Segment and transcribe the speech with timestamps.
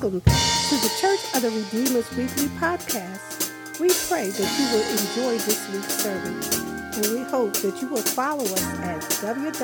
[0.00, 3.52] Welcome to the Church of the Redeemer's Weekly Podcast.
[3.78, 6.40] We pray that you will enjoy this week's sermon,
[6.94, 9.60] and we hope that you will follow us at www.cotrb.org.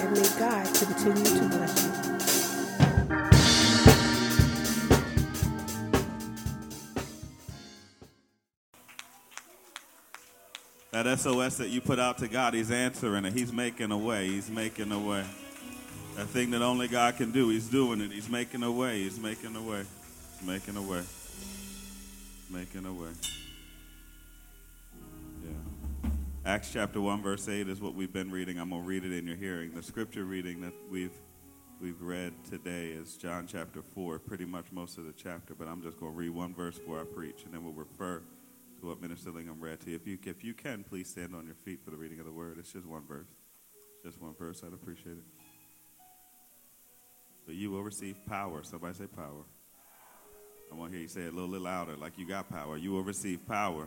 [0.00, 1.90] And may God continue to bless you.
[10.90, 13.32] That SOS that you put out to God, He's answering it.
[13.32, 14.26] He's making a way.
[14.26, 15.24] He's making a way.
[16.16, 18.12] That thing that only God can do, He's doing it.
[18.12, 19.02] He's making a way.
[19.02, 19.84] He's making a way.
[20.38, 21.02] He's making a way.
[22.50, 23.10] Making a way.
[25.42, 26.10] Yeah.
[26.46, 28.60] Acts chapter 1, verse 8 is what we've been reading.
[28.60, 29.74] I'm going to read it in your hearing.
[29.74, 31.10] The scripture reading that we've
[31.80, 35.82] we've read today is John chapter 4, pretty much most of the chapter, but I'm
[35.82, 38.22] just going to read one verse before I preach, and then we'll refer
[38.80, 39.96] to what Minister Lingham read to you.
[39.96, 42.32] If you, if you can, please stand on your feet for the reading of the
[42.32, 42.58] word.
[42.58, 43.26] It's just one verse.
[44.04, 44.62] Just one verse.
[44.64, 45.43] I'd appreciate it.
[47.46, 48.62] But you will receive power.
[48.62, 49.44] Somebody say power.
[50.72, 52.76] I want to hear you say it a little, little louder, like you got power.
[52.76, 53.86] You will receive power.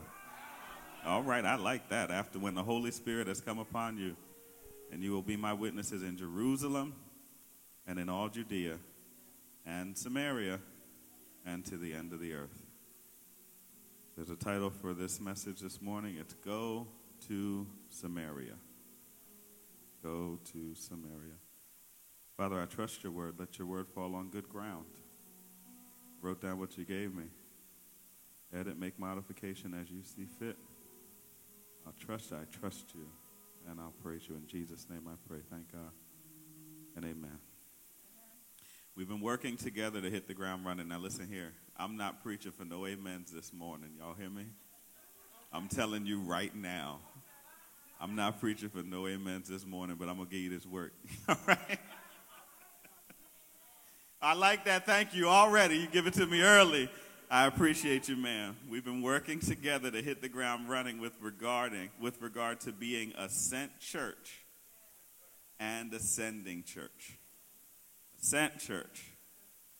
[1.05, 2.11] All right, I like that.
[2.11, 4.15] After when the Holy Spirit has come upon you,
[4.91, 6.95] and you will be my witnesses in Jerusalem
[7.85, 8.77] and in all Judea
[9.65, 10.59] and Samaria
[11.45, 12.63] and to the end of the earth.
[14.15, 16.17] There's a title for this message this morning.
[16.19, 16.87] It's Go
[17.27, 18.55] to Samaria.
[20.03, 21.35] Go to Samaria.
[22.37, 23.33] Father, I trust your word.
[23.39, 24.85] Let your word fall on good ground.
[26.21, 27.23] Wrote down what you gave me.
[28.55, 30.55] Edit, make modification as you see fit.
[31.85, 32.37] I'll trust you.
[32.37, 33.07] I trust you,
[33.67, 34.35] and I'll praise you.
[34.35, 35.39] In Jesus' name I pray.
[35.49, 35.91] Thank God.
[36.95, 37.39] And amen.
[38.95, 40.87] We've been working together to hit the ground running.
[40.87, 41.53] Now, listen here.
[41.75, 43.89] I'm not preaching for no amens this morning.
[43.97, 44.45] Y'all hear me?
[45.51, 46.99] I'm telling you right now.
[47.99, 50.67] I'm not preaching for no amens this morning, but I'm going to give you this
[50.67, 50.93] work.
[51.29, 51.79] All right?
[54.21, 54.85] I like that.
[54.85, 55.77] Thank you already.
[55.77, 56.89] You give it to me early.
[57.29, 58.55] I appreciate you, ma'am.
[58.69, 63.13] We've been working together to hit the ground running with regarding with regard to being
[63.17, 64.45] a sent church
[65.59, 67.17] and ascending church
[68.19, 69.13] sent church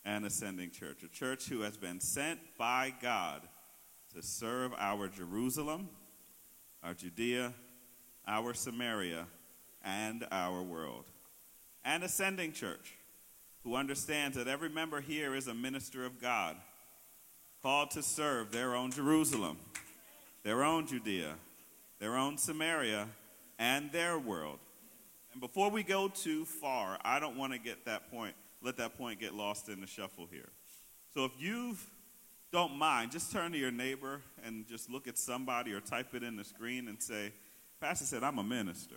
[0.06, 3.42] and ascending church, a church who has been sent by God
[4.16, 5.90] to serve our Jerusalem,
[6.82, 7.54] our Judea,
[8.26, 9.26] our Samaria,
[9.84, 11.06] and our world.
[11.84, 12.97] And ascending church,
[13.64, 16.56] who understands that every member here is a minister of God,
[17.62, 19.58] called to serve their own Jerusalem,
[20.44, 21.34] their own Judea,
[22.00, 23.08] their own Samaria,
[23.60, 24.60] and their world.
[25.32, 28.98] And before we go too far, I don't want to get that point, let that
[28.98, 30.50] point get lost in the shuffle here.
[31.14, 31.76] So if you
[32.52, 36.24] don't mind, just turn to your neighbor and just look at somebody or type it
[36.24, 37.34] in the screen and say,
[37.82, 38.96] Pastor said, I'm a minister.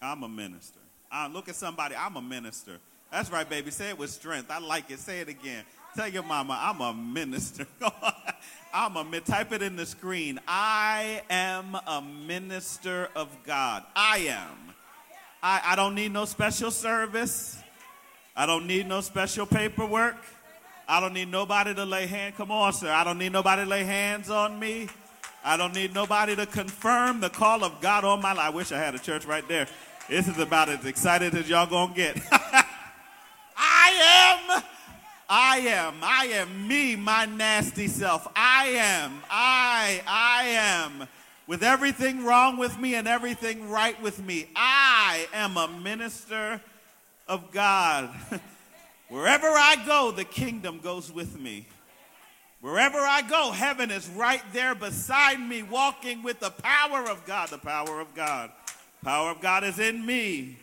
[0.00, 0.80] I'm a minister.
[1.10, 2.78] I look at somebody, I'm a minister.
[3.10, 3.70] That's right, baby.
[3.70, 4.50] Say it with strength.
[4.50, 4.98] I like it.
[4.98, 5.64] Say it again.
[5.96, 7.66] Tell your mama, I'm a minister.
[8.72, 10.38] I'm a min- type it in the screen.
[10.46, 13.84] I am a minister of God.
[13.96, 14.74] I am.
[15.42, 17.58] I, I don't need no special service.
[18.36, 20.16] I don't need no special paperwork.
[20.86, 22.36] I don't need nobody to lay hand.
[22.36, 22.90] Come on, sir.
[22.90, 24.88] I don't need nobody to lay hands on me.
[25.44, 28.46] I don't need nobody to confirm the call of God on my life.
[28.46, 29.66] I wish I had a church right there.
[30.08, 32.20] This is about as excited as y'all gonna get.
[33.90, 34.62] I am,
[35.30, 38.28] I am, I am me, my nasty self.
[38.36, 41.08] I am, I, I am
[41.46, 44.48] with everything wrong with me and everything right with me.
[44.54, 46.60] I am a minister
[47.26, 48.10] of God.
[49.08, 51.66] Wherever I go, the kingdom goes with me.
[52.60, 57.48] Wherever I go, heaven is right there beside me, walking with the power of God.
[57.48, 58.50] The power of God.
[59.02, 60.58] Power of God is in me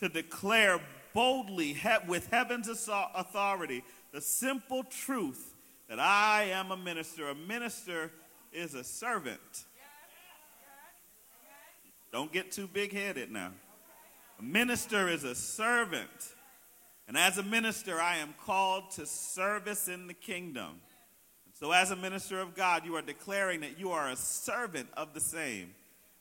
[0.00, 0.80] to declare
[1.12, 5.54] boldly with heaven's authority the simple truth
[5.88, 7.28] that I am a minister.
[7.28, 8.12] A minister
[8.52, 9.64] is a servant.
[12.12, 13.52] Don't get too big headed now.
[14.38, 16.08] A minister is a servant.
[17.08, 20.80] And as a minister, I am called to service in the kingdom.
[21.54, 25.14] So, as a minister of God, you are declaring that you are a servant of
[25.14, 25.74] the same.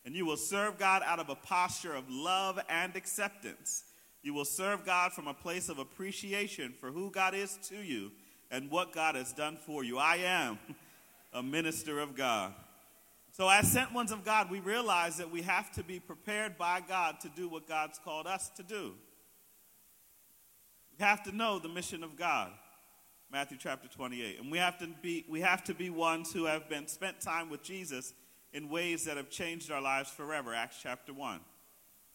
[0.06, 3.84] And you will serve God out of a posture of love and acceptance.
[4.24, 8.12] You will serve God from a place of appreciation for who God is to you
[8.52, 9.98] and what God has done for you.
[9.98, 10.60] I am
[11.34, 12.54] a minister of God.
[13.32, 16.82] So, as sent ones of God, we realize that we have to be prepared by
[16.86, 18.94] God to do what God's called us to do.
[21.00, 22.52] We have to know the mission of God,
[23.32, 24.42] Matthew chapter 28.
[24.42, 27.50] And we have to be, we have to be ones who have been spent time
[27.50, 28.14] with Jesus
[28.54, 31.40] in ways that have changed our lives forever, Acts chapter 1.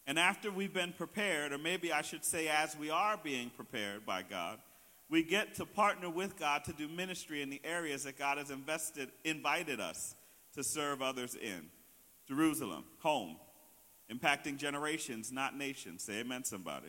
[0.07, 4.05] And after we've been prepared, or maybe I should say, as we are being prepared
[4.05, 4.57] by God,
[5.09, 8.49] we get to partner with God to do ministry in the areas that God has
[8.49, 10.15] invested, invited us
[10.53, 11.69] to serve others in.
[12.25, 13.37] Jerusalem, home,
[14.11, 16.03] impacting generations, not nations.
[16.03, 16.87] Say amen, somebody.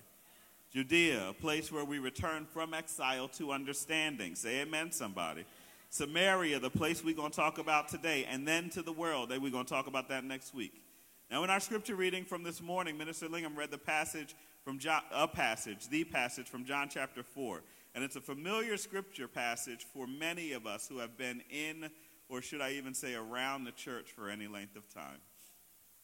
[0.73, 4.37] Judea, a place where we return from exile to understanding.
[4.37, 5.45] Say amen, somebody.
[5.91, 9.31] Samaria, the place we're going to talk about today, and then to the world.
[9.31, 10.83] We're going to talk about that next week.
[11.31, 14.35] Now, in our scripture reading from this morning, Minister Lingham read the passage
[14.65, 17.63] from John, a passage, the passage from John chapter 4.
[17.95, 21.91] And it's a familiar scripture passage for many of us who have been in,
[22.31, 25.19] or should I even say, around the church for any length of time.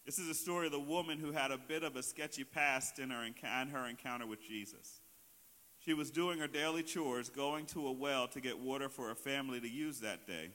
[0.05, 2.99] This is a story of the woman who had a bit of a sketchy past
[2.99, 5.01] in her, in her encounter with Jesus.
[5.79, 9.15] She was doing her daily chores, going to a well to get water for her
[9.15, 10.51] family to use that day.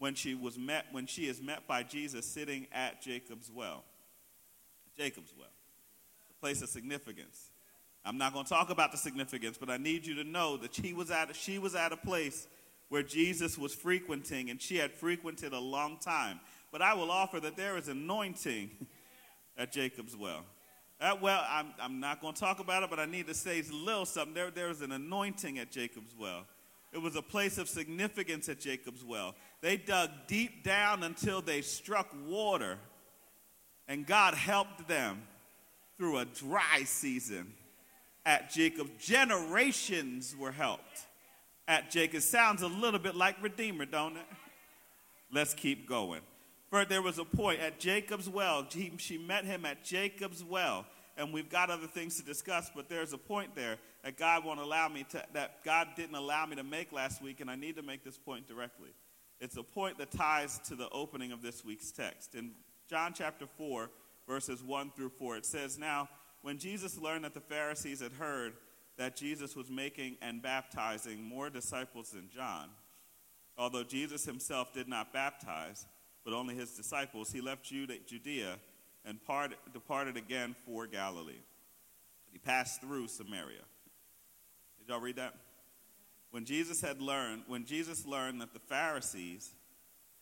[0.00, 3.84] When she was met, when she is met by Jesus sitting at Jacob's well.
[4.96, 5.46] Jacob's well,
[6.36, 7.50] a place of significance.
[8.04, 10.74] I'm not going to talk about the significance, but I need you to know that
[10.74, 12.48] she was at she was at a place
[12.88, 16.40] where Jesus was frequenting, and she had frequented a long time.
[16.72, 18.70] But I will offer that there is anointing
[19.56, 20.44] at Jacob's well.
[21.00, 23.60] That well, I'm, I'm not going to talk about it, but I need to say
[23.60, 24.34] a little something.
[24.34, 26.46] There, there was an anointing at Jacob's well.
[26.92, 29.34] It was a place of significance at Jacob's well.
[29.60, 32.78] They dug deep down until they struck water,
[33.86, 35.22] and God helped them
[35.96, 37.52] through a dry season
[38.26, 38.90] at Jacob.
[38.98, 41.06] Generations were helped
[41.68, 42.22] at Jacob.
[42.22, 44.26] Sounds a little bit like Redeemer, don't it?
[45.32, 46.22] Let's keep going.
[46.70, 48.66] For there was a point at Jacob's well.
[48.70, 50.86] He, she met him at Jacob's well.
[51.16, 54.60] And we've got other things to discuss, but there's a point there that God won't
[54.60, 57.76] allow me to, that God didn't allow me to make last week, and I need
[57.76, 58.90] to make this point directly.
[59.40, 62.34] It's a point that ties to the opening of this week's text.
[62.34, 62.52] In
[62.88, 63.90] John chapter 4,
[64.26, 66.08] verses 1 through 4, it says, Now,
[66.42, 68.54] when Jesus learned that the Pharisees had heard
[68.96, 72.68] that Jesus was making and baptizing more disciples than John,
[73.56, 75.86] although Jesus himself did not baptize,
[76.24, 78.56] but only his disciples, he left Judea
[79.04, 81.42] and part, departed again for Galilee.
[82.32, 83.62] He passed through Samaria.
[84.78, 85.34] Did y'all read that?
[86.30, 89.50] When Jesus had learned, when Jesus learned that the Pharisees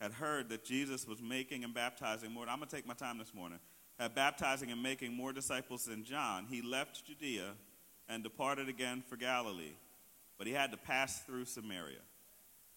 [0.00, 3.18] had heard that Jesus was making and baptizing more, I'm going to take my time
[3.18, 3.58] this morning,
[3.98, 7.52] had baptizing and making more disciples than John, he left Judea
[8.08, 9.74] and departed again for Galilee.
[10.38, 11.98] But he had to pass through Samaria.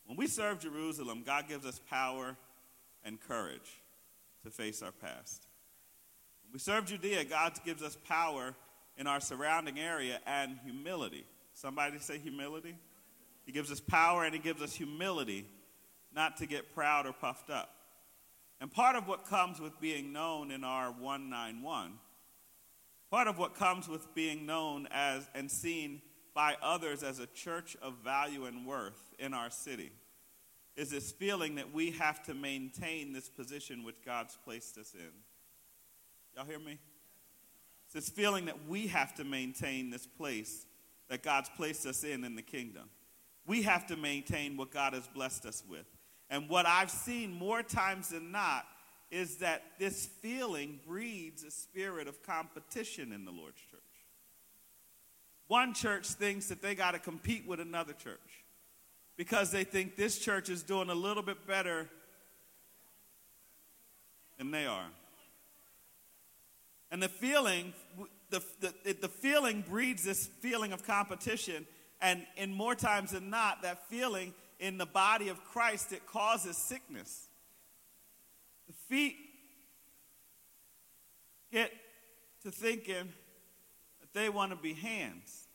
[0.05, 2.35] When we serve Jerusalem, God gives us power
[3.03, 3.81] and courage
[4.43, 5.45] to face our past.
[6.51, 8.55] We serve Judea, God gives us power
[8.97, 11.25] in our surrounding area and humility.
[11.53, 12.75] Somebody say humility?
[13.45, 15.45] He gives us power and he gives us humility
[16.13, 17.73] not to get proud or puffed up.
[18.59, 21.93] And part of what comes with being known in our 191,
[23.09, 26.01] part of what comes with being known as and seen
[26.33, 29.91] by others as a church of value and worth in our city
[30.75, 35.11] is this feeling that we have to maintain this position which God's placed us in.
[36.35, 36.77] Y'all hear me?
[37.85, 40.65] It's this feeling that we have to maintain this place
[41.09, 42.89] that God's placed us in in the kingdom.
[43.45, 45.85] We have to maintain what God has blessed us with.
[46.29, 48.65] And what I've seen more times than not
[49.09, 53.81] is that this feeling breeds a spirit of competition in the Lord's church.
[55.47, 58.45] One church thinks that they got to compete with another church
[59.17, 61.89] because they think this church is doing a little bit better
[64.37, 64.87] than they are.
[66.91, 67.73] And the feeling,
[68.29, 71.65] the, the, the feeling breeds this feeling of competition.
[72.01, 76.57] And in more times than not, that feeling in the body of Christ, it causes
[76.57, 77.27] sickness.
[78.67, 79.15] The feet
[81.51, 81.71] get
[82.43, 83.13] to thinking
[84.01, 85.47] that they want to be hands.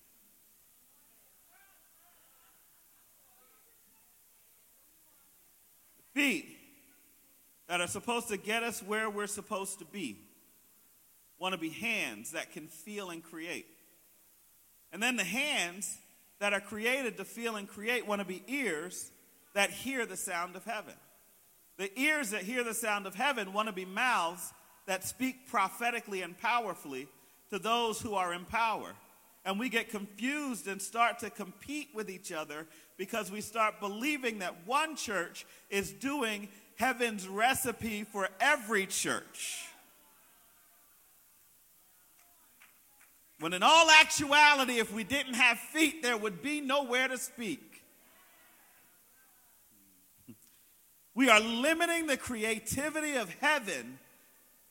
[6.16, 6.56] feet
[7.68, 10.16] that are supposed to get us where we're supposed to be
[11.38, 13.66] want to be hands that can feel and create.
[14.92, 15.98] And then the hands
[16.38, 19.10] that are created to feel and create want to be ears
[19.54, 20.94] that hear the sound of heaven.
[21.78, 24.52] The ears that hear the sound of heaven want to be mouths
[24.86, 27.08] that speak prophetically and powerfully
[27.50, 28.92] to those who are in power.
[29.44, 32.66] And we get confused and start to compete with each other
[32.96, 39.66] because we start believing that one church is doing heaven's recipe for every church.
[43.38, 47.82] When in all actuality, if we didn't have feet, there would be nowhere to speak.
[51.14, 53.98] We are limiting the creativity of heaven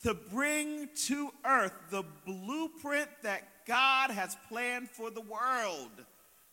[0.03, 5.89] to bring to earth the blueprint that God has planned for the world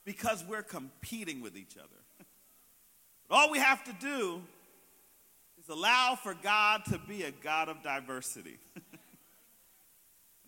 [0.05, 2.27] because we're competing with each other.
[3.29, 4.43] But All we have to do
[5.61, 8.59] is allow for God to be a God of diversity.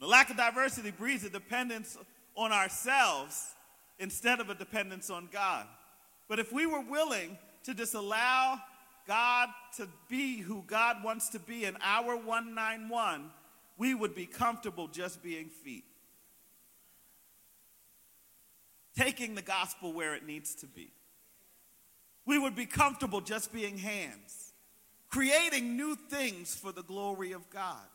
[0.05, 1.97] the lack of diversity breeds a dependence
[2.37, 3.55] on ourselves
[3.99, 5.65] instead of a dependence on God.
[6.29, 8.61] But if we were willing to just allow
[9.09, 13.31] God to be who God wants to be in our 191,
[13.79, 15.85] we would be comfortable just being feet.
[18.95, 20.91] Taking the gospel where it needs to be.
[22.27, 24.53] We would be comfortable just being hands,
[25.09, 27.87] creating new things for the glory of God.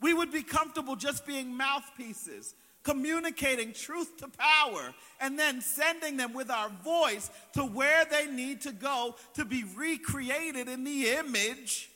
[0.00, 6.32] We would be comfortable just being mouthpieces, communicating truth to power, and then sending them
[6.32, 11.90] with our voice to where they need to go to be recreated in the image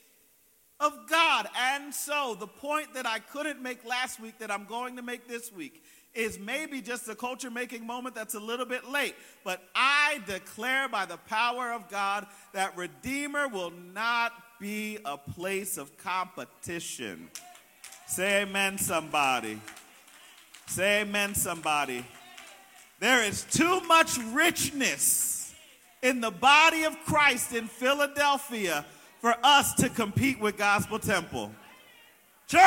[0.80, 1.49] of God.
[1.56, 5.26] And so, the point that I couldn't make last week that I'm going to make
[5.26, 5.82] this week
[6.14, 9.14] is maybe just a culture making moment that's a little bit late.
[9.42, 15.76] But I declare by the power of God that Redeemer will not be a place
[15.76, 17.28] of competition.
[18.14, 19.59] Say amen, somebody.
[20.68, 22.06] Say amen, somebody.
[23.00, 25.52] There is too much richness
[26.00, 28.87] in the body of Christ in Philadelphia
[29.21, 31.50] for us to compete with Gospel Temple.
[32.47, 32.62] Church,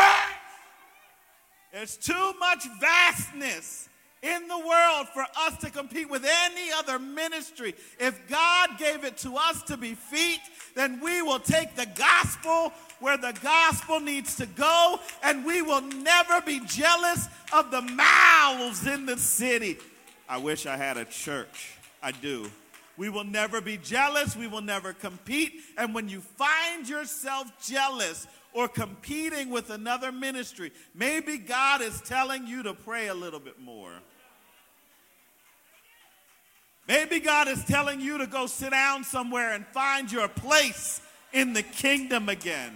[1.71, 3.86] there's too much vastness
[4.23, 7.75] in the world for us to compete with any other ministry.
[7.99, 10.41] If God gave it to us to be feet,
[10.75, 15.81] then we will take the gospel where the gospel needs to go, and we will
[15.81, 19.77] never be jealous of the mouths in the city.
[20.27, 21.75] I wish I had a church.
[22.01, 22.49] I do.
[22.97, 24.35] We will never be jealous.
[24.35, 25.61] We will never compete.
[25.77, 28.25] And when you find yourself jealous
[28.57, 33.61] or competing with another ministry, maybe God is telling you to pray a little bit
[33.61, 33.91] more.
[36.87, 41.01] Maybe God is telling you to go sit down somewhere and find your place
[41.33, 42.73] in the kingdom again.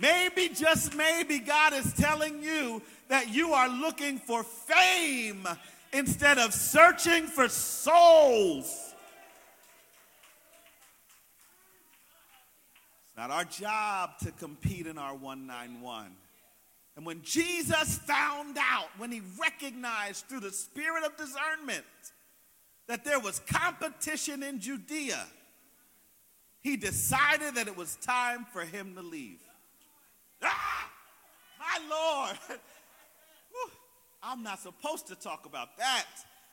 [0.00, 5.46] Maybe, just maybe, God is telling you that you are looking for fame
[5.92, 8.87] instead of searching for souls.
[13.18, 16.12] Not our job to compete in our 191.
[16.96, 21.84] And when Jesus found out, when he recognized through the spirit of discernment
[22.86, 25.26] that there was competition in Judea,
[26.60, 29.40] he decided that it was time for him to leave.
[30.40, 30.88] Ah,
[31.58, 32.38] my Lord.
[34.22, 36.06] I'm not supposed to talk about that.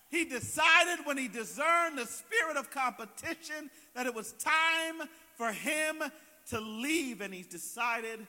[0.10, 6.02] He decided when he discerned the spirit of competition that it was time for him
[6.50, 8.26] to leave, and he decided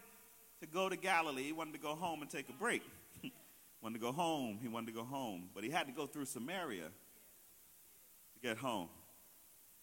[0.61, 1.45] to go to Galilee.
[1.45, 2.83] He wanted to go home and take a break.
[3.83, 4.59] wanted to go home.
[4.61, 8.89] He wanted to go home, but he had to go through Samaria to get home.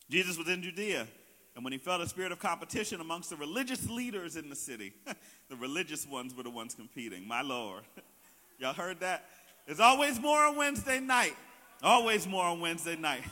[0.09, 1.07] Jesus was in Judea.
[1.55, 4.93] And when he felt a spirit of competition amongst the religious leaders in the city,
[5.49, 7.27] the religious ones were the ones competing.
[7.27, 7.83] My Lord.
[8.59, 9.25] Y'all heard that?
[9.65, 11.35] There's always more on Wednesday night.
[11.81, 13.23] Always more on Wednesday night.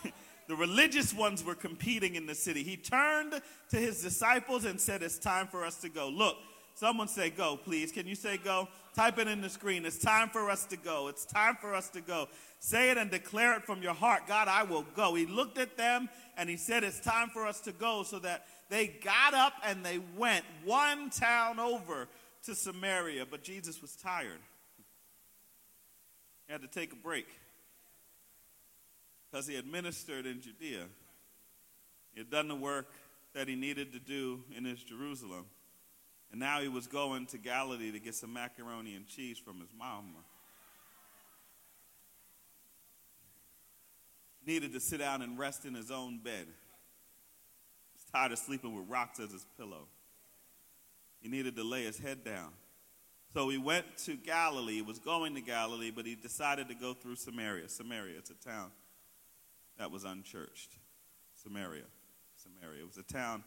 [0.47, 2.63] The religious ones were competing in the city.
[2.63, 6.09] He turned to his disciples and said, It's time for us to go.
[6.09, 6.37] Look,
[6.75, 7.91] someone say go, please.
[7.91, 8.67] Can you say go?
[8.95, 9.85] Type it in the screen.
[9.85, 11.07] It's time for us to go.
[11.07, 12.27] It's time for us to go.
[12.59, 14.27] Say it and declare it from your heart.
[14.27, 15.15] God, I will go.
[15.15, 18.03] He looked at them and he said, It's time for us to go.
[18.03, 22.07] So that they got up and they went one town over
[22.43, 23.25] to Samaria.
[23.29, 24.39] But Jesus was tired.
[26.47, 27.27] He had to take a break
[29.31, 30.85] because he had ministered in Judea.
[32.13, 32.87] He had done the work
[33.33, 35.45] that he needed to do in his Jerusalem.
[36.31, 39.69] And now he was going to Galilee to get some macaroni and cheese from his
[39.77, 40.23] mama.
[44.43, 46.47] needed to sit down and rest in his own bed.
[47.93, 49.87] He's tired of sleeping with rocks as his pillow.
[51.21, 52.49] He needed to lay his head down.
[53.35, 56.95] So he went to Galilee, he was going to Galilee, but he decided to go
[56.95, 57.69] through Samaria.
[57.69, 58.71] Samaria, it's a town
[59.77, 60.77] that was unchurched.
[61.43, 61.83] Samaria.
[62.35, 62.81] Samaria.
[62.81, 63.43] It was a town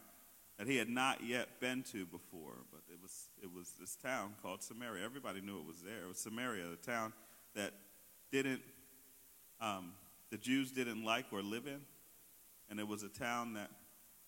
[0.57, 4.35] that he had not yet been to before, but it was, it was this town
[4.41, 5.03] called Samaria.
[5.03, 6.03] Everybody knew it was there.
[6.03, 7.13] It was Samaria, the town
[7.55, 7.73] that
[8.31, 8.61] didn't
[9.61, 9.93] um,
[10.31, 11.81] the Jews didn't like or live in.
[12.69, 13.69] And it was a town that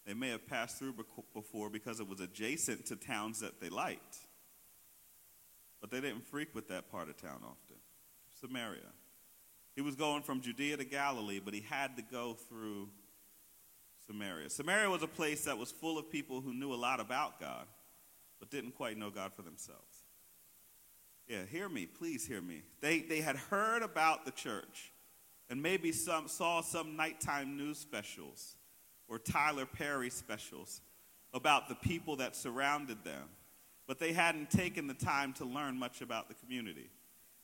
[0.05, 0.93] they may have passed through
[1.33, 4.17] before because it was adjacent to towns that they liked.
[5.81, 7.77] But they didn't frequent that part of town often.
[8.39, 8.87] Samaria.
[9.77, 12.89] He was going from Judea to Galilee, but he had to go through
[14.07, 14.49] Samaria.
[14.49, 17.67] Samaria was a place that was full of people who knew a lot about God,
[18.39, 20.03] but didn't quite know God for themselves.
[21.27, 22.63] Yeah, hear me, please hear me.
[22.81, 24.91] They, they had heard about the church
[25.47, 28.55] and maybe some, saw some nighttime news specials
[29.07, 30.81] or Tyler Perry specials
[31.35, 33.29] about the people that surrounded them,
[33.85, 36.89] but they hadn't taken the time to learn much about the community.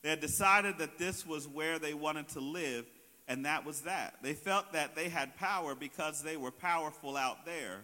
[0.04, 2.84] They had decided that this was where they wanted to live,
[3.26, 4.16] and that was that.
[4.22, 7.80] They felt that they had power because they were powerful out there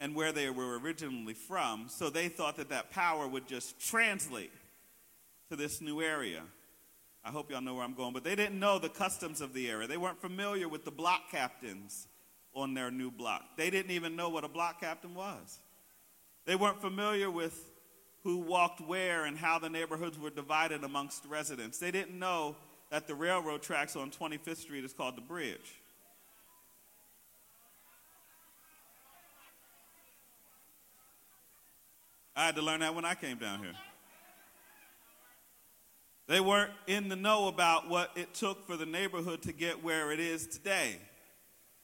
[0.00, 4.50] and where they were originally from, so they thought that that power would just translate
[5.48, 6.42] to this new area.
[7.24, 9.70] I hope y'all know where I'm going, but they didn't know the customs of the
[9.70, 9.86] area.
[9.86, 12.08] They weren't familiar with the block captains
[12.52, 13.56] on their new block.
[13.56, 15.60] They didn't even know what a block captain was.
[16.46, 17.75] They weren't familiar with
[18.26, 21.78] who walked where and how the neighborhoods were divided amongst residents.
[21.78, 22.56] They didn't know
[22.90, 25.80] that the railroad tracks on 25th Street is called the bridge.
[32.34, 33.74] I had to learn that when I came down here.
[36.26, 40.10] They weren't in the know about what it took for the neighborhood to get where
[40.10, 40.96] it is today.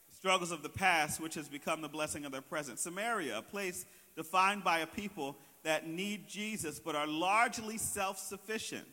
[0.09, 2.79] The struggles of the past, which has become the blessing of their present.
[2.79, 3.85] Samaria, a place
[4.17, 8.87] defined by a people that need Jesus but are largely self sufficient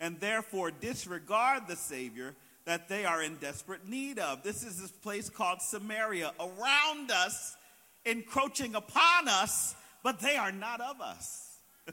[0.00, 2.34] and therefore disregard the Savior
[2.64, 4.42] that they are in desperate need of.
[4.42, 7.56] This is this place called Samaria, around us,
[8.04, 11.58] encroaching upon us but they are not of us.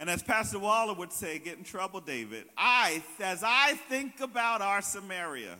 [0.00, 4.62] and as Pastor Waller would say, get in trouble, David, I, as I think about
[4.62, 5.56] our Samaria,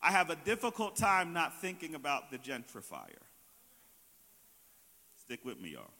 [0.00, 3.22] I have a difficult time not thinking about the gentrifier.
[5.20, 5.90] Stick with me, y'all.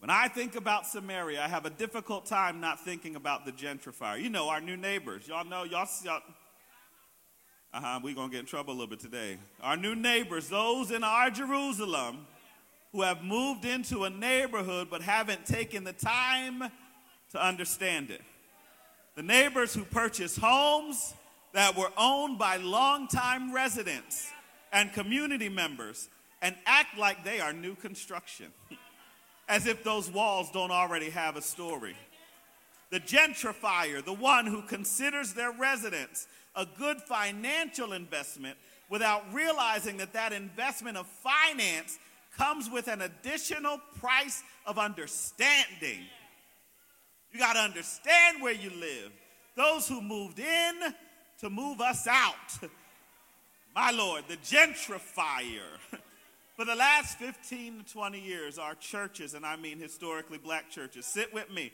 [0.00, 4.20] When I think about Samaria, I have a difficult time not thinking about the gentrifier.
[4.22, 5.26] You know, our new neighbors.
[5.26, 6.22] Y'all know, y'all, y'all
[7.72, 9.36] uh huh, we're going to get in trouble a little bit today.
[9.60, 12.26] Our new neighbors, those in our Jerusalem
[12.92, 16.64] who have moved into a neighborhood but haven't taken the time
[17.32, 18.22] to understand it.
[19.16, 21.12] The neighbors who purchase homes
[21.52, 24.30] that were owned by longtime residents
[24.72, 26.08] and community members
[26.40, 28.46] and act like they are new construction,
[29.48, 31.96] as if those walls don't already have a story.
[32.90, 38.56] The gentrifier, the one who considers their residence a good financial investment
[38.90, 41.98] without realizing that that investment of finance
[42.36, 46.00] comes with an additional price of understanding.
[47.32, 49.12] You got to understand where you live.
[49.54, 50.74] Those who moved in
[51.40, 52.34] to move us out.
[53.74, 55.78] My Lord, the gentrifier.
[56.58, 61.06] For the last 15 to 20 years, our churches, and I mean historically black churches,
[61.06, 61.70] sit with me.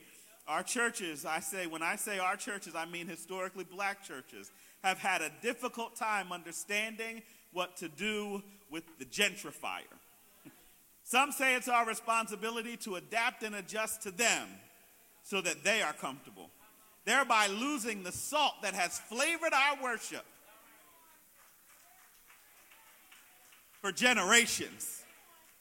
[0.47, 4.99] Our churches, I say, when I say our churches, I mean historically black churches, have
[4.99, 7.23] had a difficult time understanding
[7.55, 9.89] what to do with the gentrifier.
[11.03, 14.49] Some say it's our responsibility to adapt and adjust to them
[15.23, 16.51] so that they are comfortable,
[17.07, 20.27] thereby losing the salt that has flavored our worship
[23.85, 25.05] for generations,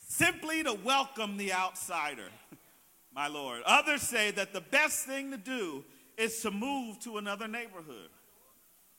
[0.08, 2.30] simply to welcome the outsider,
[3.14, 3.62] my Lord.
[3.66, 5.84] Others say that the best thing to do
[6.18, 8.08] is to move to another neighborhood,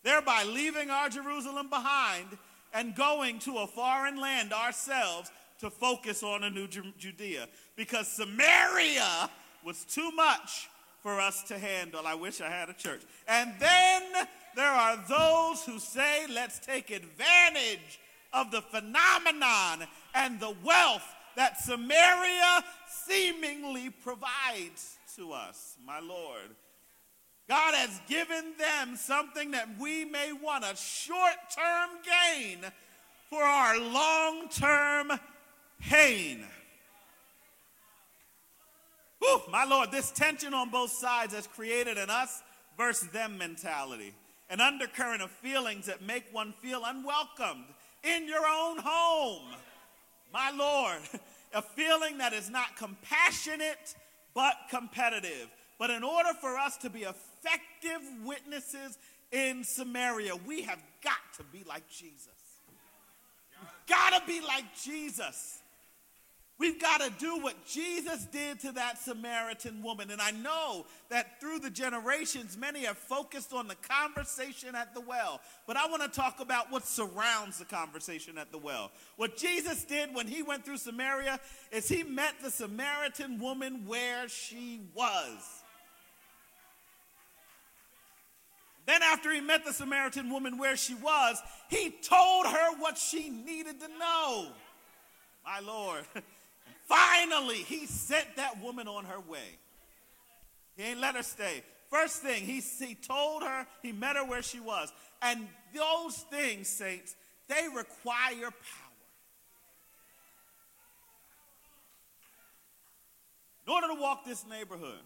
[0.02, 2.36] thereby leaving our Jerusalem behind
[2.74, 9.30] and going to a foreign land ourselves to focus on a new Judea because Samaria
[9.64, 10.68] was too much
[11.02, 12.06] for us to handle.
[12.06, 13.00] I wish I had a church.
[13.26, 14.02] And then
[14.54, 18.00] there are those who say, let's take advantage
[18.34, 26.50] of the phenomenon and the wealth that Samaria seemingly provides to us, my Lord.
[27.48, 32.58] God has given them something that we may want a short term gain
[33.28, 35.12] for our long term
[35.80, 36.44] pain.
[39.18, 42.42] Whew, my Lord, this tension on both sides has created an us
[42.76, 44.14] versus them mentality,
[44.50, 47.64] an undercurrent of feelings that make one feel unwelcomed
[48.04, 49.42] in your own home.
[50.32, 51.00] My Lord,
[51.54, 53.94] a feeling that is not compassionate
[54.34, 55.48] but competitive.
[55.78, 58.98] But in order for us to be effective witnesses
[59.32, 62.28] in Samaria, we have got to be like Jesus.
[63.86, 65.60] Got to be like Jesus.
[66.56, 70.12] We've got to do what Jesus did to that Samaritan woman.
[70.12, 75.00] And I know that through the generations, many have focused on the conversation at the
[75.00, 75.40] well.
[75.66, 78.92] But I want to talk about what surrounds the conversation at the well.
[79.16, 81.40] What Jesus did when he went through Samaria
[81.72, 85.62] is he met the Samaritan woman where she was.
[88.86, 93.30] Then, after he met the Samaritan woman where she was, he told her what she
[93.30, 94.48] needed to know.
[95.44, 96.04] My Lord.
[96.88, 99.58] finally, he sent that woman on her way.
[100.76, 101.62] He ain't let her stay.
[101.90, 104.92] First thing, he, he told her, he met her where she was.
[105.22, 107.14] And those things, saints,
[107.48, 108.84] they require power.
[113.66, 115.00] In order to walk this neighborhood,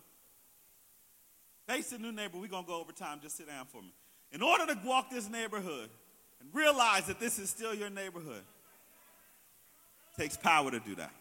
[1.69, 3.21] face a new neighbor, we're going to go over time.
[3.23, 3.93] Just sit down for me.
[4.33, 5.91] In order to walk this neighborhood
[6.41, 8.43] and realize that this is still your neighborhood,
[10.17, 11.13] takes power to do that.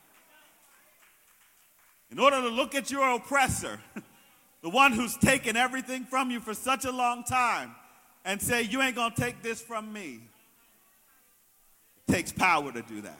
[2.12, 3.80] In order to look at your oppressor,
[4.62, 7.76] the one who's taken everything from you for such a long time,
[8.26, 10.20] and say, You ain't gonna take this from me,
[12.08, 13.20] it takes power to do that.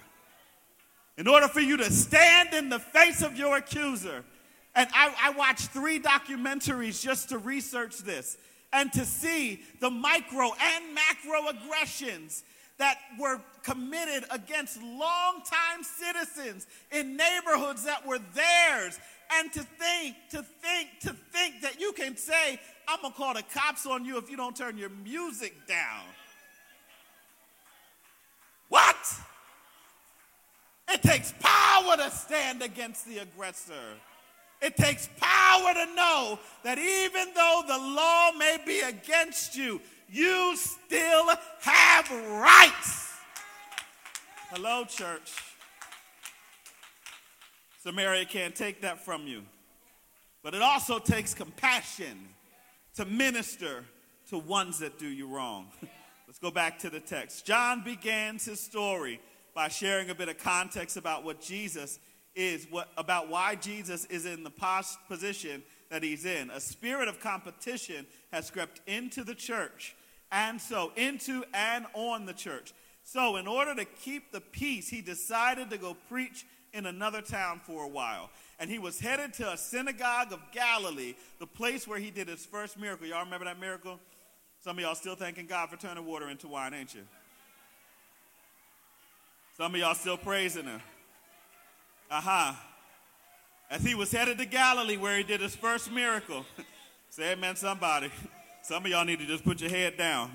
[1.18, 4.24] In order for you to stand in the face of your accuser,
[4.76, 8.38] and I, I watched three documentaries just to research this
[8.72, 12.44] and to see the micro and macro aggressions
[12.78, 19.00] that were committed against longtime citizens in neighborhoods that were theirs.
[19.40, 23.44] And to think, to think, to think that you can say, I'm gonna call the
[23.54, 26.04] cops on you if you don't turn your music down.
[28.70, 28.96] What?
[30.90, 33.74] It takes power to stand against the aggressor.
[34.62, 40.56] It takes power to know that even though the law may be against you, you
[40.56, 41.30] still
[41.62, 43.14] have rights.
[44.50, 45.34] Hello, church.
[47.84, 49.44] Samaria can't take that from you.
[50.44, 52.30] But it also takes compassion
[52.96, 53.84] to minister
[54.30, 55.68] to ones that do you wrong.
[56.28, 57.46] Let's go back to the text.
[57.46, 59.20] John begins his story
[59.54, 62.00] by sharing a bit of context about what Jesus
[62.36, 64.52] is, what, about why Jesus is in the
[65.10, 66.50] position that he's in.
[66.52, 69.96] A spirit of competition has crept into the church,
[70.32, 72.74] and so into and on the church.
[73.04, 77.62] So, in order to keep the peace, he decided to go preach in another town
[77.64, 78.30] for a while.
[78.60, 82.46] And he was headed to a synagogue of Galilee, the place where he did his
[82.46, 83.08] first miracle.
[83.08, 84.00] Y'all remember that miracle?
[84.62, 87.04] Some of y'all still thanking God for turning water into wine, ain't you?
[89.56, 90.82] Some of y'all still praising him.
[92.12, 92.54] Uh huh
[93.70, 96.46] as he was headed to Galilee where he did his first miracle.
[97.10, 98.12] Say amen, somebody.
[98.68, 100.30] Some of y'all need to just put your head down.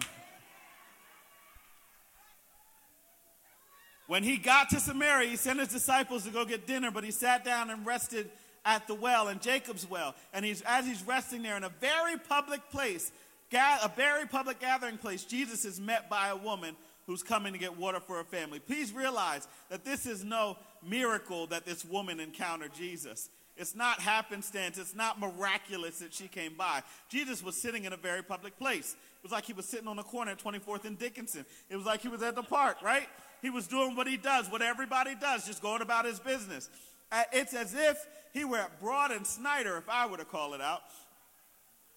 [4.06, 7.10] When he got to Samaria, he sent his disciples to go get dinner, but he
[7.10, 8.30] sat down and rested
[8.64, 10.14] at the well, in Jacob's well.
[10.32, 13.12] And he's, as he's resting there in a very public place,
[13.52, 16.74] a very public gathering place, Jesus is met by a woman
[17.06, 18.60] who's coming to get water for her family.
[18.60, 23.28] Please realize that this is no miracle that this woman encountered Jesus.
[23.56, 24.78] It's not happenstance.
[24.78, 26.82] It's not miraculous that she came by.
[27.08, 28.92] Jesus was sitting in a very public place.
[28.92, 31.44] It was like he was sitting on the corner at 24th and Dickinson.
[31.68, 33.08] It was like he was at the park, right?
[33.42, 36.70] He was doing what he does, what everybody does, just going about his business.
[37.10, 40.54] Uh, it's as if he were at Broad and Snyder, if I were to call
[40.54, 40.80] it out.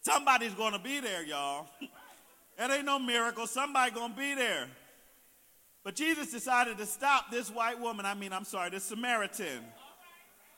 [0.02, 1.68] Somebody's going to be there, y'all.
[1.82, 3.48] it ain't no miracle.
[3.48, 4.68] Somebody going to be there.
[5.84, 9.64] But Jesus decided to stop this white woman, I mean, I'm sorry, this Samaritan,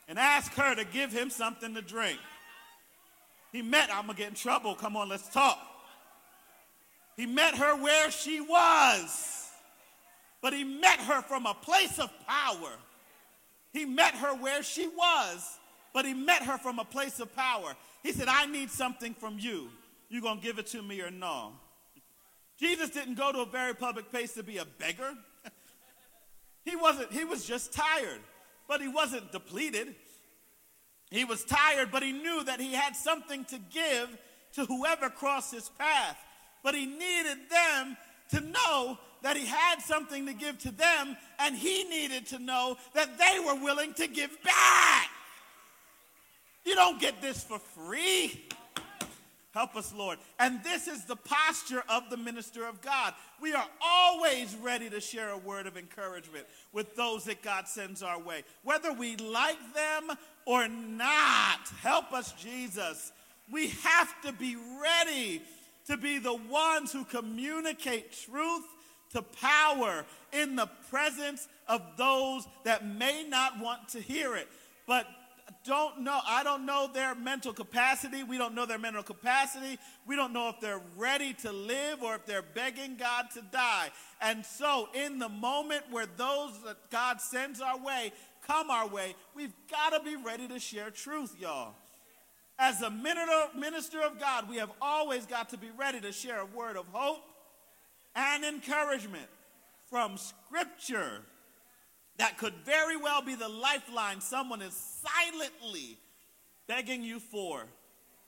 [0.08, 2.18] and ask her to give him something to drink.
[3.52, 4.74] He met, I'm gonna get in trouble.
[4.74, 5.58] Come on, let's talk.
[7.16, 9.50] He met her where she was,
[10.40, 12.70] but he met her from a place of power.
[13.72, 15.58] He met her where she was,
[15.92, 17.74] but he met her from a place of power.
[18.02, 19.68] He said, I need something from you.
[20.08, 21.52] You gonna give it to me or no?
[22.58, 25.12] Jesus didn't go to a very public place to be a beggar.
[26.64, 28.20] he wasn't, he was just tired,
[28.68, 29.94] but he wasn't depleted.
[31.10, 34.16] He was tired, but he knew that he had something to give
[34.52, 36.18] to whoever crossed his path.
[36.62, 37.96] But he needed them
[38.30, 42.76] to know that he had something to give to them, and he needed to know
[42.94, 45.08] that they were willing to give back.
[46.64, 48.46] You don't get this for free.
[49.58, 50.18] Help us, Lord.
[50.38, 53.12] And this is the posture of the minister of God.
[53.40, 58.00] We are always ready to share a word of encouragement with those that God sends
[58.00, 60.16] our way, whether we like them
[60.46, 61.66] or not.
[61.82, 63.10] Help us, Jesus.
[63.50, 65.42] We have to be ready
[65.88, 68.64] to be the ones who communicate truth
[69.10, 74.46] to power in the presence of those that may not want to hear it.
[74.86, 75.08] But
[75.64, 76.20] don't know.
[76.26, 78.22] I don't know their mental capacity.
[78.22, 79.78] We don't know their mental capacity.
[80.06, 83.90] We don't know if they're ready to live or if they're begging God to die.
[84.20, 88.12] And so, in the moment where those that God sends our way
[88.46, 91.74] come our way, we've got to be ready to share truth, y'all.
[92.58, 96.46] As a minister of God, we have always got to be ready to share a
[96.46, 97.22] word of hope
[98.16, 99.28] and encouragement
[99.88, 101.22] from Scripture
[102.18, 105.96] that could very well be the lifeline someone is silently
[106.66, 107.64] begging you for.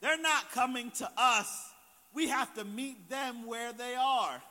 [0.00, 1.72] They're not coming to us.
[2.14, 4.42] We have to meet them where they are.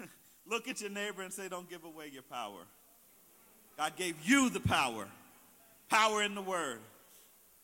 [0.46, 2.60] Look at your neighbor and say, Don't give away your power.
[3.76, 5.06] God gave you the power,
[5.88, 6.80] power in the word.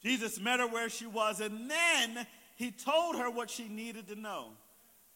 [0.02, 4.14] Jesus met her where she was, and then he told her what she needed to
[4.14, 4.48] know.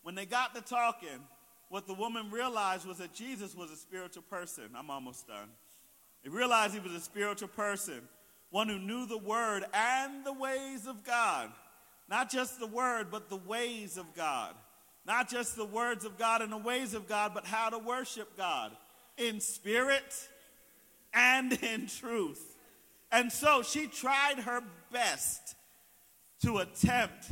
[0.02, 1.20] When they got to talking,
[1.68, 4.64] what the woman realized was that Jesus was a spiritual person.
[4.76, 5.48] I'm almost done.
[6.22, 8.00] He realized he was a spiritual person,
[8.50, 11.50] one who knew the word and the ways of God.
[12.08, 14.54] Not just the word, but the ways of God.
[15.06, 18.36] Not just the words of God and the ways of God, but how to worship
[18.36, 18.72] God
[19.16, 20.28] in spirit
[21.12, 22.56] and in truth.
[23.10, 25.54] And so she tried her best
[26.42, 27.30] to attempt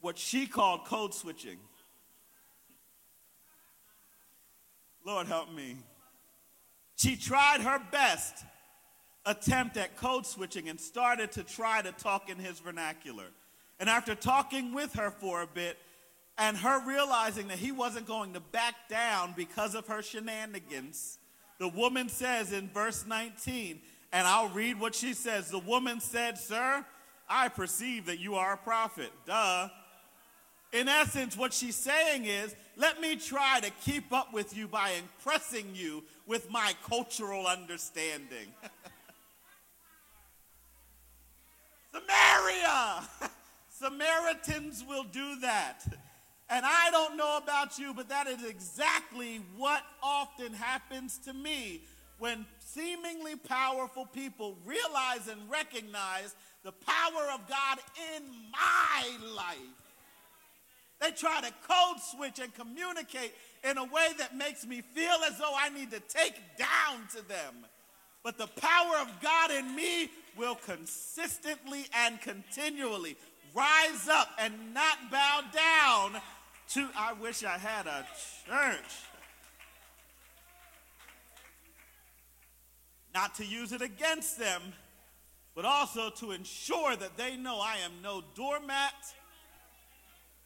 [0.00, 1.58] what she called code switching.
[5.04, 5.76] Lord help me.
[6.96, 8.44] She tried her best
[9.24, 13.26] attempt at code switching and started to try to talk in his vernacular.
[13.78, 15.78] And after talking with her for a bit,
[16.36, 21.18] and her realizing that he wasn't going to back down because of her shenanigans,
[21.58, 23.80] the woman says in verse 19,
[24.12, 25.50] and I'll read what she says.
[25.50, 26.84] The woman said, Sir,
[27.28, 29.10] I perceive that you are a prophet.
[29.26, 29.68] Duh.
[30.72, 34.90] In essence, what she's saying is, let me try to keep up with you by
[34.90, 38.46] impressing you with my cultural understanding.
[41.92, 43.02] Samaria!
[43.70, 45.80] Samaritans will do that.
[46.48, 51.82] And I don't know about you, but that is exactly what often happens to me
[52.18, 57.78] when seemingly powerful people realize and recognize the power of God
[58.16, 59.79] in my life.
[61.00, 63.32] They try to code switch and communicate
[63.68, 67.26] in a way that makes me feel as though I need to take down to
[67.26, 67.66] them.
[68.22, 73.16] But the power of God in me will consistently and continually
[73.54, 76.20] rise up and not bow down
[76.70, 76.88] to.
[76.96, 78.06] I wish I had a
[78.46, 78.92] church.
[83.14, 84.62] Not to use it against them,
[85.54, 88.94] but also to ensure that they know I am no doormat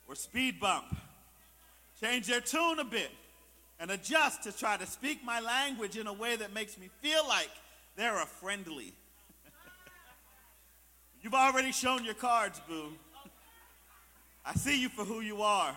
[0.09, 0.85] or speed bump.
[2.01, 3.11] Change their tune a bit
[3.79, 7.27] and adjust to try to speak my language in a way that makes me feel
[7.27, 7.51] like
[7.97, 8.93] they're a friendly.
[11.23, 12.93] You've already shown your cards, boo.
[14.45, 15.77] I see you for who you are.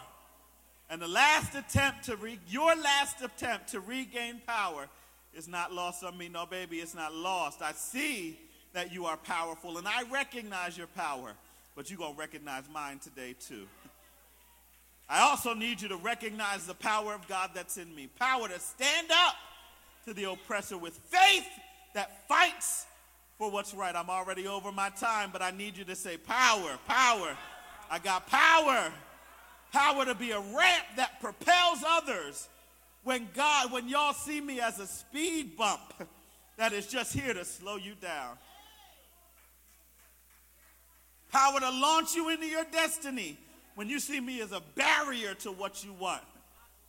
[0.89, 4.87] And the last attempt to re- your last attempt to regain power
[5.33, 6.29] is not lost on me.
[6.29, 7.61] No, baby, it's not lost.
[7.61, 8.39] I see
[8.73, 11.33] that you are powerful and I recognize your power,
[11.75, 13.67] but you're going to recognize mine today too.
[15.09, 18.09] I also need you to recognize the power of God that's in me.
[18.19, 19.35] Power to stand up
[20.05, 21.47] to the oppressor with faith
[21.93, 22.85] that fights
[23.37, 23.95] for what's right.
[23.95, 27.37] I'm already over my time, but I need you to say power, power.
[27.89, 28.91] I got power.
[29.71, 32.47] Power to be a ramp that propels others
[33.03, 35.93] when God, when y'all see me as a speed bump
[36.57, 38.37] that is just here to slow you down.
[41.31, 43.37] Power to launch you into your destiny
[43.77, 46.23] when you see me as a barrier to what you want.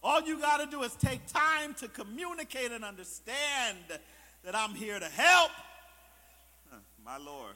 [0.02, 3.76] All you got to do is take time to communicate and understand
[4.42, 5.50] that I'm here to help.
[7.04, 7.52] My Lord.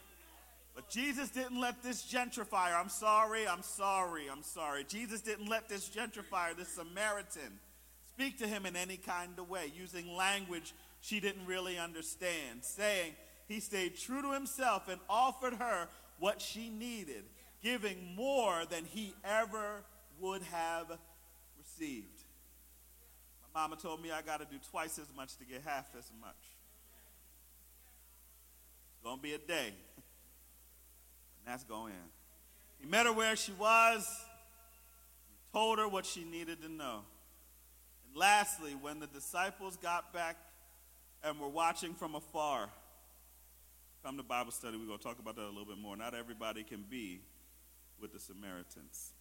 [0.75, 4.85] But Jesus didn't let this gentrifier, I'm sorry, I'm sorry, I'm sorry.
[4.85, 7.59] Jesus didn't let this gentrifier, this Samaritan,
[8.11, 13.13] speak to him in any kind of way, using language she didn't really understand, saying
[13.49, 17.25] he stayed true to himself and offered her what she needed
[17.63, 19.85] giving more than he ever
[20.21, 20.87] would have
[21.59, 22.23] received.
[23.55, 26.11] My mama told me I got to do twice as much to get half as
[26.21, 26.35] much.
[28.93, 29.73] It's going to be a day.
[31.45, 32.09] And that's going in.
[32.79, 34.07] He met her where she was.
[35.29, 37.01] He told her what she needed to know.
[38.07, 40.37] And lastly, when the disciples got back
[41.25, 42.69] and were watching from afar,
[44.05, 45.97] come to Bible study, we're going to talk about that a little bit more.
[45.97, 47.23] Not everybody can be
[48.03, 49.13] with the Samaritans.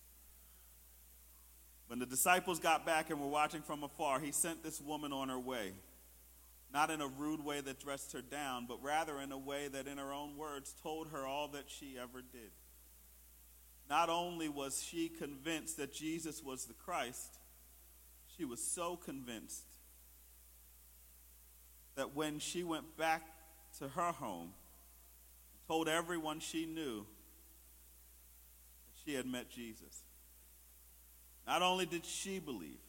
[1.88, 5.30] When the disciples got back and were watching from afar, he sent this woman on
[5.30, 5.74] her way.
[6.74, 9.88] Not in a rude way that dressed her down, but rather in a way that,
[9.88, 12.52] in her own words, told her all that she ever did.
[13.90, 17.40] Not only was she convinced that Jesus was the Christ,
[18.38, 19.66] she was so convinced
[21.96, 23.22] that when she went back
[23.80, 24.54] to her home,
[25.68, 27.06] told everyone she knew
[29.12, 30.04] she had met Jesus.
[31.46, 32.80] Not only did she believe,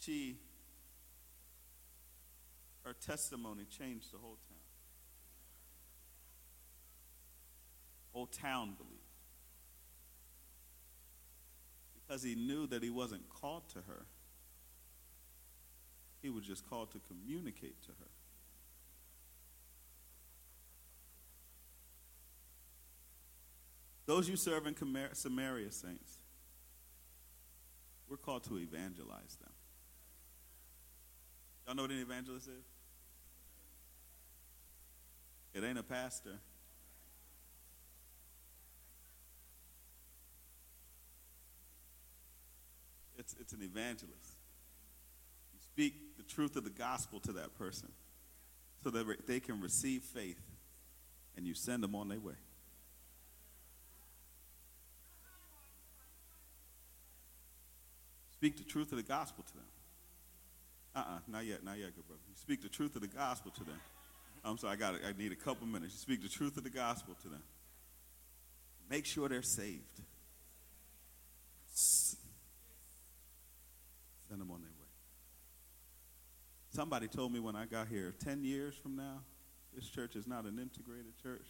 [0.00, 0.36] she
[2.84, 4.58] Her testimony changed the whole town.
[8.12, 9.00] Whole town believed.
[11.94, 14.04] Because he knew that he wasn't called to her.
[16.20, 18.10] He was just called to communicate to her.
[24.06, 24.74] Those you serve in
[25.12, 26.18] Samaria, saints,
[28.08, 29.52] we're called to evangelize them.
[31.66, 32.64] Y'all know what an evangelist is?
[35.54, 36.38] It ain't a pastor.
[43.16, 44.36] It's, it's an evangelist.
[45.54, 47.88] You speak the truth of the gospel to that person
[48.82, 50.42] so that they can receive faith
[51.36, 52.34] and you send them on their way.
[58.44, 59.64] Speak the truth of the gospel to them.
[60.94, 62.20] Uh-uh, not yet, not yet, good brother.
[62.28, 63.80] You speak the truth of the gospel to them.
[64.44, 64.96] I'm sorry, I got.
[64.96, 65.94] I need a couple minutes.
[65.94, 67.42] You speak the truth of the gospel to them.
[68.90, 70.02] Make sure they're saved.
[74.28, 74.88] Send them on their way.
[76.68, 79.22] Somebody told me when I got here, 10 years from now,
[79.74, 81.46] this church is not an integrated church,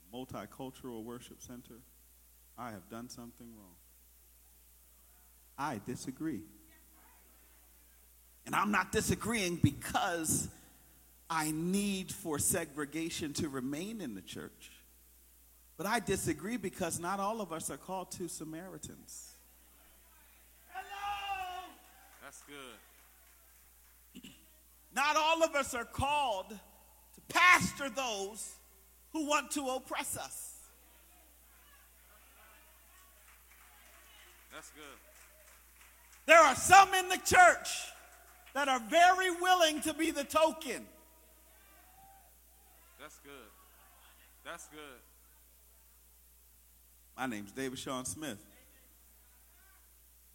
[0.00, 1.82] a multicultural worship center.
[2.56, 3.76] I have done something wrong.
[5.58, 6.42] I disagree.
[8.46, 10.48] And I'm not disagreeing because
[11.28, 14.70] I need for segregation to remain in the church.
[15.76, 19.32] But I disagree because not all of us are called to Samaritans.
[20.72, 21.68] Hello!
[22.22, 22.78] That's good.
[24.94, 28.54] Not all of us are called to pastor those
[29.12, 30.54] who want to oppress us.
[34.52, 35.07] That's good.
[36.28, 37.70] There are some in the church
[38.52, 40.84] that are very willing to be the token.
[43.00, 43.32] That's good.
[44.44, 45.00] That's good.
[47.16, 48.36] My name's David Sean Smith.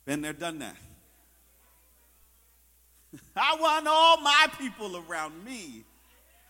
[0.05, 0.75] Been there, done that.
[3.35, 5.83] I want all my people around me.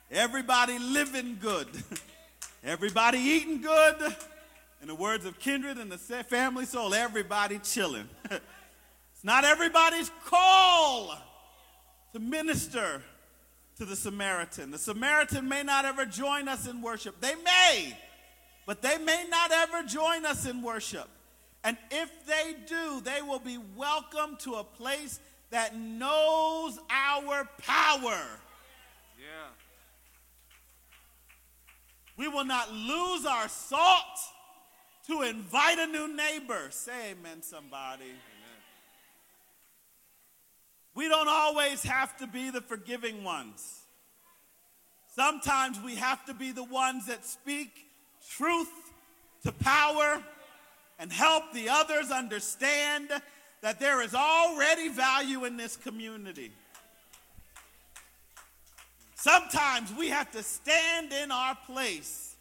[0.09, 1.67] Everybody living good.
[2.63, 4.15] Everybody eating good.
[4.81, 8.07] In the words of Kindred and the Family Soul, everybody chilling.
[9.23, 11.17] not everybody's call
[12.11, 13.01] to minister
[13.77, 14.69] to the Samaritan.
[14.69, 17.19] The Samaritan may not ever join us in worship.
[17.21, 17.97] They may,
[18.65, 21.07] but they may not ever join us in worship.
[21.63, 25.19] And if they do, they will be welcome to a place
[25.51, 28.19] that knows our power.
[29.17, 29.49] Yeah.
[32.17, 34.19] We will not lose our salt
[35.07, 36.67] to invite a new neighbor.
[36.69, 38.11] Say amen, somebody.
[40.95, 43.79] We don't always have to be the forgiving ones.
[45.15, 47.85] Sometimes we have to be the ones that speak
[48.29, 48.71] truth
[49.43, 50.23] to power
[50.99, 53.09] and help the others understand
[53.61, 56.51] that there is already value in this community.
[59.15, 62.35] Sometimes we have to stand in our place,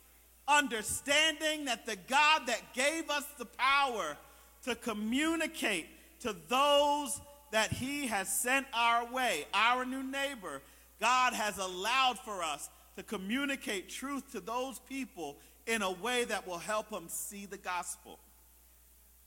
[0.49, 4.17] understanding that the God that gave us the power
[4.65, 5.87] to communicate
[6.21, 7.21] to those
[7.53, 10.61] that He has sent our way, our new neighbor,
[11.01, 16.47] God has allowed for us to communicate truth to those people in a way that
[16.47, 18.19] will help them see the gospel.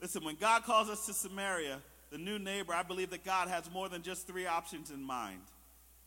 [0.01, 1.79] Listen, when God calls us to Samaria,
[2.11, 5.41] the new neighbor, I believe that God has more than just three options in mind.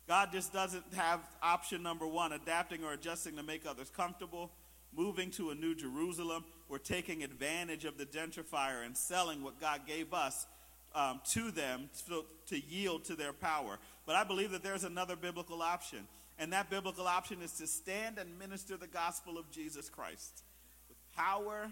[0.06, 4.50] God just doesn't have option number one, adapting or adjusting to make others comfortable,
[4.96, 9.82] moving to a new Jerusalem, or taking advantage of the gentrifier and selling what God
[9.86, 10.46] gave us
[10.94, 13.78] um, to them to, to yield to their power.
[14.06, 16.06] But I believe that there's another biblical option.
[16.38, 20.44] And that biblical option is to stand and minister the gospel of Jesus Christ
[20.88, 21.70] with power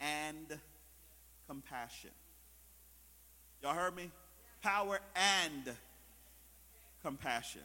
[0.00, 0.58] and
[1.46, 2.10] compassion.
[3.62, 4.10] Y'all heard me?
[4.62, 5.74] Power and
[7.02, 7.62] compassion.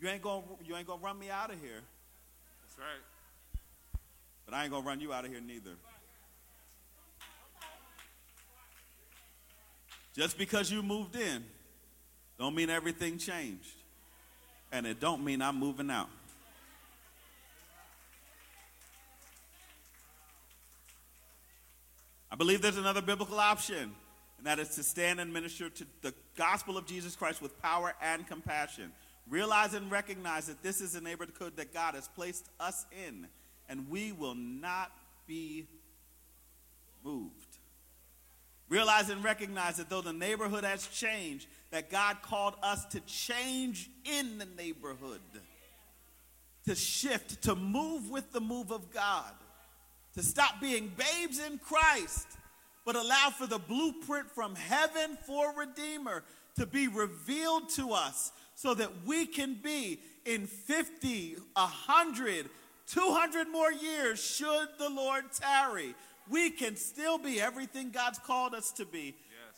[0.00, 1.82] You ain't gonna you ain't gonna run me out of here.
[2.62, 4.00] That's right.
[4.44, 5.76] But I ain't gonna run you out of here neither.
[10.14, 11.44] Just because you moved in,
[12.38, 13.70] don't mean everything changed.
[14.72, 16.08] And it don't mean I'm moving out.
[22.32, 23.92] I believe there's another biblical option,
[24.38, 27.94] and that is to stand and minister to the gospel of Jesus Christ with power
[28.00, 28.92] and compassion.
[29.28, 33.26] Realize and recognize that this is a neighborhood that God has placed us in,
[33.68, 34.92] and we will not
[35.26, 35.66] be
[37.04, 37.49] moved.
[38.70, 43.90] Realize and recognize that though the neighborhood has changed, that God called us to change
[44.04, 45.20] in the neighborhood,
[46.66, 49.32] to shift, to move with the move of God,
[50.14, 52.28] to stop being babes in Christ,
[52.86, 56.22] but allow for the blueprint from heaven for Redeemer
[56.56, 62.48] to be revealed to us so that we can be in 50, 100,
[62.86, 65.94] 200 more years, should the Lord tarry,
[66.28, 69.14] we can still be everything God's called us to be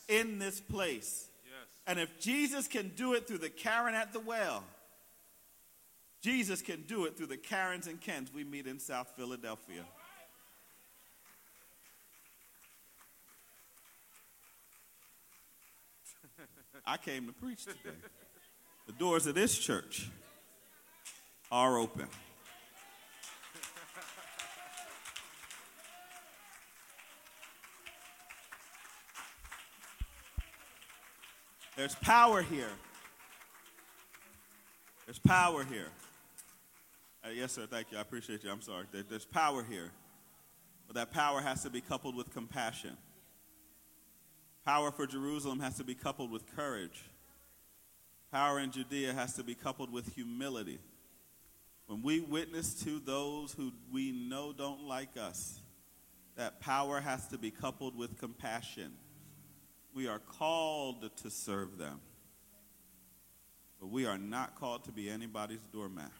[0.07, 0.21] Yes.
[0.21, 1.29] in this place.
[1.45, 1.67] Yes.
[1.87, 4.63] And if Jesus can do it through the Karen at the well,
[6.21, 9.83] Jesus can do it through the Karens and Kens we meet in South Philadelphia.
[16.85, 17.95] I came to preach today.
[18.87, 20.09] The doors of this church
[21.51, 22.07] are open.
[31.83, 32.71] There's power here.
[35.05, 35.89] There's power here.
[37.21, 37.65] Uh, yes, sir.
[37.69, 37.97] Thank you.
[37.97, 38.49] I appreciate you.
[38.49, 38.85] I'm sorry.
[38.93, 39.91] There- there's power here.
[40.87, 42.95] But that power has to be coupled with compassion.
[44.63, 47.03] Power for Jerusalem has to be coupled with courage.
[48.31, 50.79] Power in Judea has to be coupled with humility.
[51.87, 55.59] When we witness to those who we know don't like us,
[56.37, 58.93] that power has to be coupled with compassion.
[59.93, 61.99] We are called to serve them,
[63.79, 66.11] but we are not called to be anybody's doormat.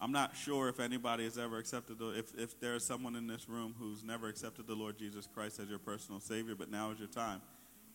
[0.00, 3.48] I'm not sure if anybody has ever accepted the, if, if there's someone in this
[3.48, 6.98] room who's never accepted the Lord Jesus Christ as your personal Savior, but now is
[6.98, 7.40] your time,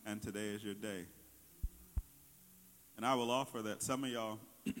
[0.06, 1.04] and today is your day.
[2.96, 4.38] And I will offer that some of y'all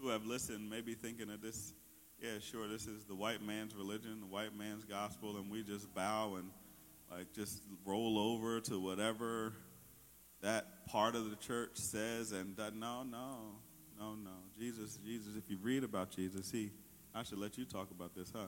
[0.00, 1.74] who have listened may be thinking of this,
[2.18, 5.94] yeah, sure, this is the white man's religion, the white man's gospel, and we just
[5.94, 6.48] bow and
[7.16, 9.52] like just roll over to whatever
[10.42, 13.36] that part of the church says and that, no, no,
[13.98, 14.30] no, no.
[14.58, 16.70] Jesus, Jesus, if you read about Jesus, he,
[17.14, 18.46] I should let you talk about this, huh?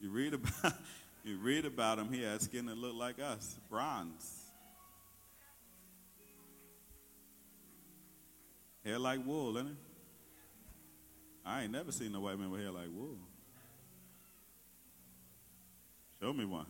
[0.00, 0.72] You read about,
[1.24, 4.46] you read about him, he had skin that looked like us, bronze.
[8.82, 9.76] Hair like wool, isn't it?
[11.44, 13.18] I ain't never seen a white man with hair like wool.
[16.18, 16.66] Show me one.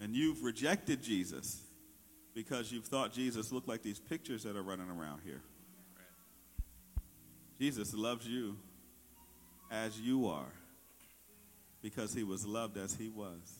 [0.00, 1.60] And you've rejected Jesus
[2.34, 5.42] because you've thought Jesus looked like these pictures that are running around here.
[7.58, 8.56] Jesus loves you
[9.70, 10.52] as you are
[11.82, 13.58] because he was loved as he was.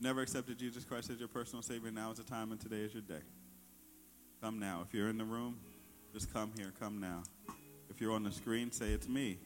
[0.00, 1.90] Never accepted Jesus Christ as your personal Savior.
[1.90, 3.22] Now is the time, and today is your day.
[4.40, 4.84] Come now.
[4.86, 5.58] If you're in the room,
[6.12, 6.72] just come here.
[6.78, 7.24] Come now.
[7.90, 9.38] If you're on the screen, say it's me.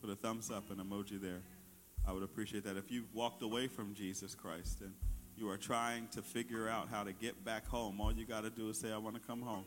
[0.00, 1.42] Put a thumbs up and emoji there.
[2.08, 2.78] I would appreciate that.
[2.78, 4.94] If you've walked away from Jesus Christ and
[5.36, 8.50] you are trying to figure out how to get back home, all you got to
[8.50, 9.66] do is say, I want to come home.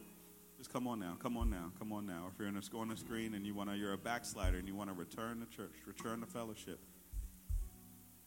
[0.57, 1.17] Just come on now.
[1.21, 1.71] Come on now.
[1.77, 2.31] Come on now.
[2.33, 4.73] If you're a, on the screen and you want to, you're a backslider and you
[4.73, 6.79] want to return to church, return to fellowship,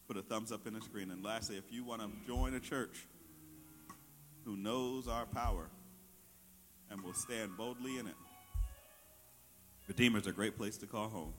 [0.07, 1.11] put a thumbs up in the screen.
[1.11, 3.07] And lastly, if you want to join a church
[4.45, 5.67] who knows our power
[6.89, 8.15] and will stand boldly in it,
[9.89, 11.33] Redeemer's a great place to call home.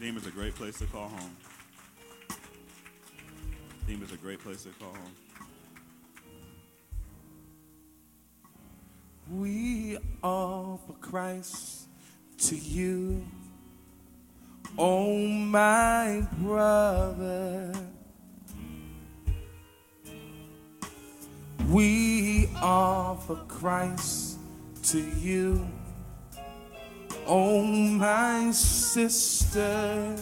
[0.00, 1.36] Redeemer's a great place to call home.
[3.84, 5.16] Theme is a great place to call home.
[9.32, 11.88] We offer Christ
[12.38, 13.26] to you,
[14.78, 17.72] oh my brother.
[21.68, 24.38] We offer Christ
[24.84, 25.68] to you,
[27.28, 30.16] oh my sister.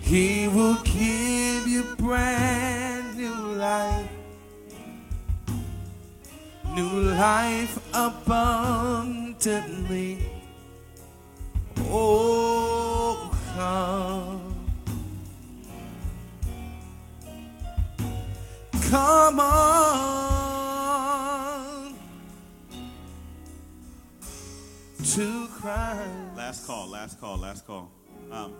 [0.00, 4.10] He will give you brand new life
[6.78, 9.38] new life abundantly.
[11.90, 14.54] Oh, come.
[18.90, 20.37] Come on
[25.18, 26.36] to Christ.
[26.36, 27.90] Last call, last call, last call.
[28.30, 28.54] Um,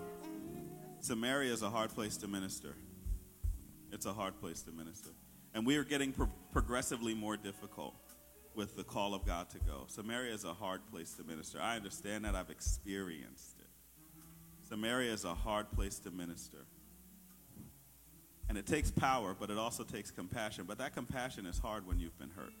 [0.99, 2.75] Samaria is a hard place to minister.
[3.93, 5.11] It's a hard place to minister.
[5.53, 7.95] And we are getting pro- progressively more difficult
[8.55, 9.85] with the call of God to go.
[9.87, 11.61] Samaria is a hard place to minister.
[11.61, 12.35] I understand that.
[12.35, 14.67] I've experienced it.
[14.67, 16.65] Samaria is a hard place to minister.
[18.49, 20.65] And it takes power, but it also takes compassion.
[20.67, 22.51] But that compassion is hard when you've been hurt.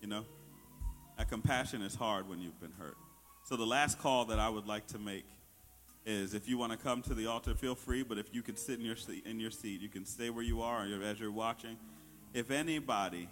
[0.00, 0.24] You know?
[1.20, 2.96] That compassion is hard when you've been hurt.
[3.44, 5.26] So the last call that I would like to make
[6.06, 8.02] is if you want to come to the altar, feel free.
[8.02, 10.42] But if you can sit in your seat, in your seat, you can stay where
[10.42, 11.76] you are as you're watching.
[12.32, 13.28] If anybody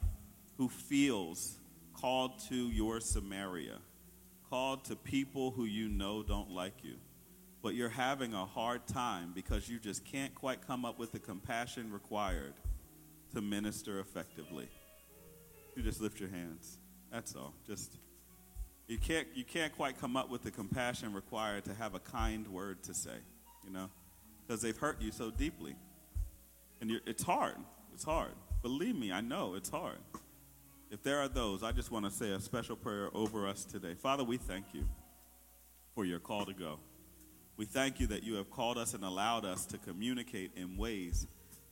[0.58, 1.56] who feels
[1.94, 3.78] called to your Samaria,
[4.50, 6.96] called to people who you know don't like you,
[7.62, 11.18] but you're having a hard time because you just can't quite come up with the
[11.18, 12.52] compassion required
[13.34, 14.68] to minister effectively.
[15.74, 16.76] You just lift your hands.
[17.12, 17.54] That's all.
[17.66, 17.98] Just
[18.86, 22.46] you can't you can't quite come up with the compassion required to have a kind
[22.48, 23.16] word to say,
[23.64, 23.90] you know,
[24.46, 25.74] because they've hurt you so deeply,
[26.80, 27.56] and it's hard.
[27.94, 28.32] It's hard.
[28.62, 29.98] Believe me, I know it's hard.
[30.90, 33.94] If there are those, I just want to say a special prayer over us today.
[33.94, 34.84] Father, we thank you
[35.94, 36.78] for your call to go.
[37.58, 41.26] We thank you that you have called us and allowed us to communicate in ways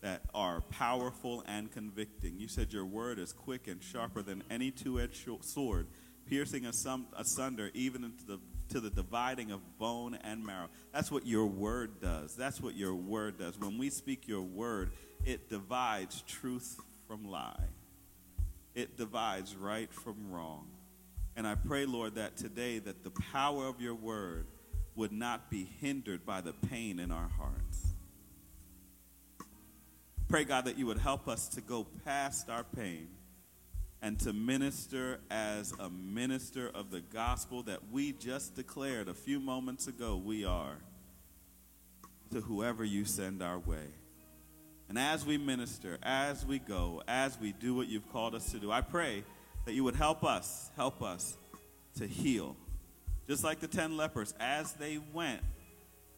[0.07, 2.39] that are powerful and convicting.
[2.39, 5.89] You said your word is quick and sharper than any two edged sword,
[6.31, 8.39] piercing asunder even the,
[8.69, 10.69] to the dividing of bone and marrow.
[10.95, 12.37] That's what your word does.
[12.37, 13.59] That's what your word does.
[13.59, 14.93] When we speak your word,
[15.25, 16.77] it divides truth
[17.09, 17.65] from lie,
[18.77, 20.69] it divides right from wrong.
[21.35, 24.47] And I pray, Lord, that today that the power of your word
[24.95, 27.86] would not be hindered by the pain in our hearts.
[30.29, 33.07] Pray, God, that you would help us to go past our pain
[34.03, 39.39] and to minister as a minister of the gospel that we just declared a few
[39.39, 40.79] moments ago we are
[42.33, 43.87] to whoever you send our way.
[44.89, 48.59] And as we minister, as we go, as we do what you've called us to
[48.59, 49.23] do, I pray
[49.65, 51.37] that you would help us, help us
[51.99, 52.57] to heal
[53.29, 55.41] just like the 10 lepers, as they went,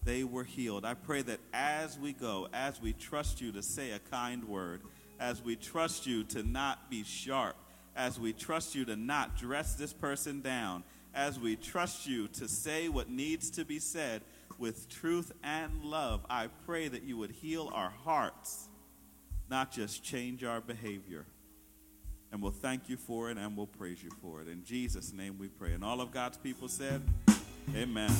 [0.09, 0.87] they were healed.
[0.87, 4.81] I pray that as we go, as we trust you to say a kind word,
[5.21, 7.57] as we trust you to not be sharp,
[7.95, 10.83] as we trust you to not dress this person down,
[11.13, 14.23] as we trust you to say what needs to be said
[14.57, 18.67] with truth and love, I pray that you would heal our hearts,
[19.51, 21.27] not just change our behavior.
[22.33, 24.49] And we'll thank you for it and we'll praise you for it.
[24.49, 25.75] In Jesus' name we pray.
[25.75, 27.03] And all of God's people said,
[27.77, 28.11] Amen.